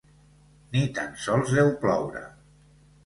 [0.77, 2.25] Ni tan sols deu ploure.